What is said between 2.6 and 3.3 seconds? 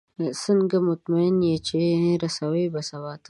به سباته؟